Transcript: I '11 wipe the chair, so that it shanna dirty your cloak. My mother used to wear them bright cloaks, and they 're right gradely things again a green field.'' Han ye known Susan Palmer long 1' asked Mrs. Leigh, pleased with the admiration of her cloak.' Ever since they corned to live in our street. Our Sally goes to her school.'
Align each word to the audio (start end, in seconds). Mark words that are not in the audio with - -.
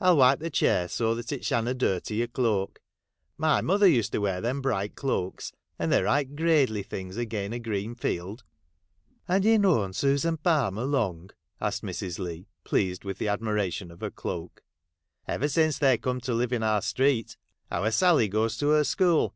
I 0.00 0.06
'11 0.06 0.18
wipe 0.18 0.38
the 0.38 0.48
chair, 0.50 0.88
so 0.88 1.14
that 1.14 1.30
it 1.30 1.44
shanna 1.44 1.74
dirty 1.74 2.14
your 2.14 2.26
cloak. 2.26 2.80
My 3.36 3.60
mother 3.60 3.86
used 3.86 4.12
to 4.12 4.18
wear 4.18 4.40
them 4.40 4.62
bright 4.62 4.94
cloaks, 4.94 5.52
and 5.78 5.92
they 5.92 6.00
're 6.00 6.04
right 6.04 6.34
gradely 6.34 6.82
things 6.82 7.18
again 7.18 7.52
a 7.52 7.58
green 7.58 7.94
field.'' 7.94 8.44
Han 9.28 9.42
ye 9.42 9.58
known 9.58 9.92
Susan 9.92 10.38
Palmer 10.38 10.84
long 10.86 11.18
1' 11.18 11.28
asked 11.68 11.82
Mrs. 11.82 12.18
Leigh, 12.18 12.46
pleased 12.64 13.04
with 13.04 13.18
the 13.18 13.28
admiration 13.28 13.90
of 13.90 14.00
her 14.00 14.10
cloak.' 14.10 14.62
Ever 15.28 15.48
since 15.48 15.76
they 15.78 15.98
corned 15.98 16.22
to 16.22 16.32
live 16.32 16.54
in 16.54 16.62
our 16.62 16.80
street. 16.80 17.36
Our 17.70 17.90
Sally 17.90 18.28
goes 18.28 18.56
to 18.56 18.70
her 18.70 18.84
school.' 18.84 19.34